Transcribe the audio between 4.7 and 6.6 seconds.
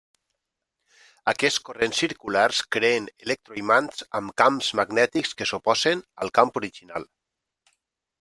magnètics que s'oposen al camp